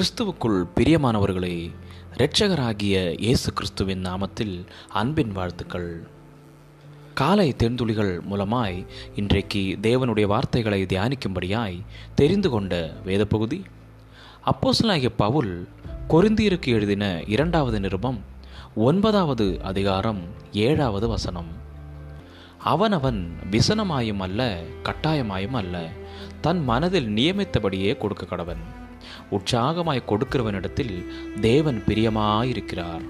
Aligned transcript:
கிறிஸ்துவுக்குள் 0.00 0.64
பிரியமானவர்களே 0.76 1.70
இரட்சகராகிய 2.16 3.20
இயேசு 3.20 3.52
கிறிஸ்துவின் 3.52 4.02
நாமத்தில் 4.02 4.66
அன்பின் 4.88 5.32
வாழ்த்துக்கள். 5.32 6.06
காலை 7.14 7.54
தென்துளிகள் 7.58 8.20
மூலமாய் 8.30 8.86
இன்றைக்கு 9.14 9.78
தேவனுடைய 9.82 10.26
வார்த்தைகளை 10.26 10.82
தியானிக்கும்படியாய் 10.82 11.80
தெரிந்து 12.14 12.50
கொண்ட 12.50 12.92
வேத 13.04 13.24
பகுதி 13.24 13.62
அப்போசலாகிய 14.44 15.08
பவுல் 15.16 15.68
கொரிந்தியருக்கு 16.08 16.66
எழுதின 16.66 17.22
இரண்டாவது 17.26 17.80
நிருபம் 17.80 18.20
ஒன்பதாவது 18.74 19.60
அதிகாரம் 19.62 20.20
ஏழாவது 20.52 21.08
வசனம். 21.08 21.48
அவனவன் 22.58 23.32
விசனமாயும் 23.50 24.20
அல்ல 24.20 24.62
கட்டாயமாயும் 24.82 25.54
அல்ல 25.54 25.88
தன் 26.40 26.64
மனதில் 26.64 27.08
நியமித்தபடியே 27.14 27.96
கொடுக்க 27.96 28.26
கடவன் 28.26 28.78
உற்சாகமாய் 29.30 30.08
கொடுக்கிறவனிடத்தில் 30.08 31.06
தேவன் 31.40 31.82
பிரியமாயிருக்கிறார். 31.86 33.04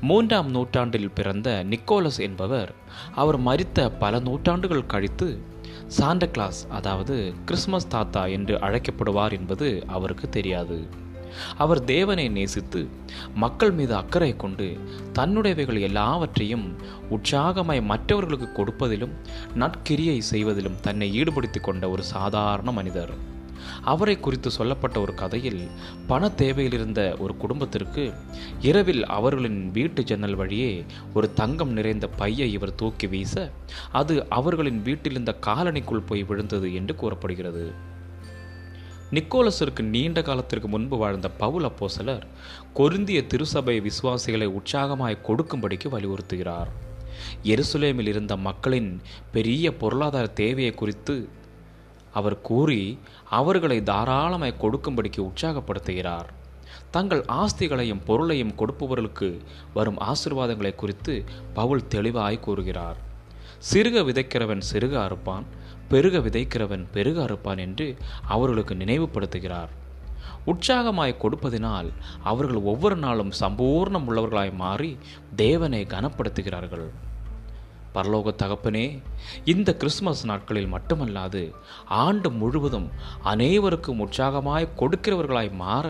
மூன்றாம் 0.00 0.50
நூற்றாண்டில் 0.50 1.10
பிறந்த 1.10 1.64
நிக்கோலஸ் 1.70 2.18
என்பவர் 2.18 2.74
அவர் 3.14 3.38
மரித்த 3.40 3.88
பல 3.98 4.18
நூற்றாண்டுகள் 4.18 4.86
கழித்து 4.86 5.40
சாண்ட 5.86 6.28
கிளாஸ் 6.28 6.66
அதாவது 6.68 7.34
கிறிஸ்மஸ் 7.44 7.88
தாத்தா 7.88 8.26
என்று 8.26 8.56
அழைக்கப்படுவார் 8.56 9.32
என்பது 9.32 9.84
அவருக்கு 9.86 10.28
தெரியாது. 10.28 11.04
அவர் 11.56 11.84
தேவனை 11.84 12.28
நேசித்து 12.28 12.88
மக்கள் 13.34 13.70
மீது 13.70 13.94
அக்கறை 13.94 14.36
கொண்டு 14.36 14.78
தன்னுடையவைகள் 15.14 15.80
எல்லாவற்றையும் 15.80 16.76
உற்சாகமாய் 17.10 17.82
மற்றவர்களுக்கு 17.82 18.48
கொடுப்பதிலும் 18.52 19.14
நற்கிரியை 19.54 20.18
செய்வதிலும் 20.18 20.80
தன்னை 20.80 21.12
ஈடுபடுத்திக் 21.12 21.64
கொண்ட 21.64 21.88
ஒரு 21.88 22.02
சாதாரண 22.02 22.70
மனிதர். 22.70 23.34
அவரை 23.82 24.20
குறித்து 24.20 24.50
சொல்லப்பட்ட 24.50 25.00
ஒரு 25.00 25.14
கதையில் 25.14 25.68
பண 26.06 26.30
தேவையில் 26.30 26.72
இருந்த 26.72 27.16
ஒரு 27.18 27.36
குடும்பத்திற்கு 27.36 28.12
இரவில் 28.60 29.06
அவர்களின் 29.06 29.70
வீட்டு 29.70 30.04
ஜன்னல் 30.04 30.34
வழியே 30.34 30.84
ஒரு 31.14 31.32
தங்கம் 31.32 31.72
நிறைந்த 31.72 32.08
பையை 32.08 32.52
இவர் 32.52 32.74
தூக்கி 32.74 33.06
வீச 33.06 33.50
அது 33.92 34.26
அவர்களின் 34.28 34.82
வீட்டில் 34.82 35.12
இருந்த 35.12 35.34
காலனிக்குள் 35.46 36.06
போய் 36.06 36.22
விழுந்தது 36.22 36.74
என்று 36.74 36.94
கூறப்படுகிறது. 36.94 37.94
நிக்கோலஸிற்கு 39.10 39.82
நீண்ட 39.82 40.22
காலத்திற்கு 40.22 40.68
முன்பு 40.68 40.96
வாழ்ந்த 40.96 41.28
பவுல் 41.30 41.64
அப்போசலர் 41.64 42.24
கொருந்திய 42.74 43.26
திருசபை 43.26 43.76
விசுவாசிகளை 43.80 44.46
உற்சாகமாய் 44.46 45.24
கொடுக்கும்படிக்கு 45.28 45.88
வலியுறுத்துகிறார். 45.90 46.70
எருசுலேமில் 47.42 48.06
இருந்த 48.06 48.36
மக்களின் 48.36 49.00
பெரிய 49.32 49.76
பொருளாதார 49.76 50.26
தேவையை 50.26 50.72
குறித்து 50.74 51.28
அவர் 52.18 52.36
கூறி 52.48 52.80
அவர்களை 53.38 53.78
தாராளமாய் 53.90 54.60
கொடுக்கும்படிக்கு 54.62 55.20
உற்சாகப்படுத்துகிறார். 55.28 56.28
தங்கள் 56.94 57.22
ஆஸ்திகளையும் 57.40 58.04
பொருளையும் 58.08 58.54
கொடுப்பவர்களுக்கு 58.60 59.28
வரும் 59.76 59.98
ஆசிர்வாதங்களை 60.10 60.72
குறித்து 60.74 61.14
பவுல் 61.58 61.88
தெளிவாய் 61.94 62.44
கூறுகிறார். 62.46 62.98
சிறுக 63.70 64.02
விதைக்கிறவன் 64.08 64.62
சிறுக 64.70 64.94
அறுப்பான் 65.06 65.46
பெருக 65.90 66.18
விதைக்கிறவன் 66.26 66.84
பெருக 66.94 67.18
அறுப்பான் 67.26 67.60
என்று 67.66 67.86
அவர்களுக்கு 68.34 68.74
நினைவுபடுத்துகிறார். 68.82 69.72
உற்சாகமாய் 70.52 71.20
கொடுப்பதினால் 71.22 71.88
அவர்கள் 72.30 72.60
ஒவ்வொரு 72.72 72.96
நாளும் 73.04 73.32
சம்பூர்ணம் 73.40 74.06
உள்ளவர்களாய் 74.08 74.52
மாறி 74.62 74.90
தேவனை 75.42 75.82
கனப்படுத்துகிறார்கள். 75.94 76.86
பரலோக 77.96 78.34
தகப்பனே 78.42 78.86
இந்த 79.44 79.70
கிறிஸ்துமஸ் 79.80 80.22
நாட்களில் 80.26 80.72
மட்டுமல்லாது 80.74 81.42
ஆண்டு 82.02 82.30
முழுவதும் 82.40 82.88
அனைவருக்கும் 83.32 84.00
உற்சாகமாய் 84.06 84.72
கொடுக்கிறவர்களாய் 84.80 85.52
மாற 85.64 85.86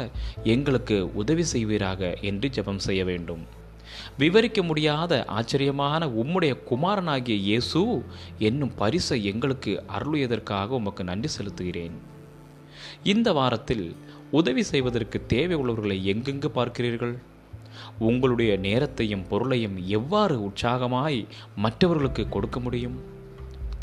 எங்களுக்கு 0.55 0.99
உதவி 1.15 1.47
செய்வீராக 1.53 2.15
என்று 2.31 2.49
ஜெபம் 2.57 2.85
செய்ய 2.89 3.05
வேண்டும். 3.05 3.45
விவரிக்க 4.19 4.61
முடியாத 4.63 5.13
ஆச்சரியமான 5.37 6.07
உம்முடைய 6.23 6.53
குமாரனாகிய 6.69 7.37
இயேசு 7.49 7.83
என்னும் 8.49 8.75
பரிசை 8.75 9.19
எங்களுக்கு 9.25 9.73
அருளியதற்காக 9.99 10.69
உமக்கு 10.81 11.05
நன்றி 11.05 11.31
செலுத்துகிறேன். 11.37 11.97
இந்த 13.13 13.29
வாரத்தில் 13.39 13.87
உதவி 14.31 14.63
செய்வதற்கு 14.63 15.19
தேவை 15.27 15.57
உள்ளவர்களை 15.57 15.99
எங்கெங்கு 16.13 16.49
பார்க்கிறீர்கள்? 16.59 17.15
உங்களுடைய 17.99 18.57
நேரத்தையும் 18.57 19.27
பொருளையும் 19.29 19.77
எவ்வாறு 19.87 20.37
உற்சாகமாய் 20.49 21.27
மற்றவர்களுக்கு 21.57 22.29
கொடுக்க 22.29 22.61
முடியும்? 22.61 22.97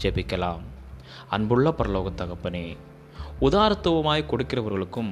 ஜெபிக்கலாம். 0.01 0.63
அன்புள்ள 1.29 1.69
பரலோக 1.69 2.09
தகப்பனே 2.21 2.77
உதாரத்துவமாய் 3.41 4.29
கொடுக்கிறவர்களுக்கும் 4.29 5.11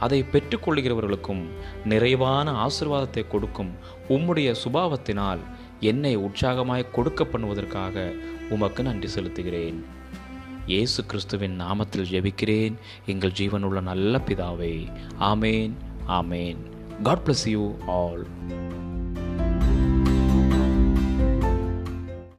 அதை 0.00 0.24
பெற்றுக்கொள்கிறவர்களுக்கும் 0.32 1.42
நிறைவான 1.84 2.66
ஆசிர்வாதத்தை 2.66 3.26
கொடுக்கும் 3.26 3.72
உம்முடைய 4.08 4.54
சுபாவத்தினால் 4.64 5.38
என்னை 5.80 6.16
உற்சாகமாய் 6.16 6.90
கொடுக்க 6.90 7.24
பண்ணுவதற்காக 7.24 8.14
உமக்கு 8.50 8.82
நன்றி 8.82 9.08
செலுத்துகிறேன். 9.14 9.78
இயேசு 10.66 11.06
கிறிஸ்துவின் 11.06 11.60
நாமத்தில் 11.60 12.10
ஜெபிக்கிறேன். 12.10 12.74
எங்கள் 13.06 13.30
ஜீவனுள்ள 13.30 13.80
நல்ல 13.80 14.20
பிதாவே 14.26 14.74
ஆமேன் 15.20 15.72
ஆமேன். 16.08 16.60
God 17.02 17.24
bless 17.24 17.46
you 17.46 17.78
all. 17.86 18.24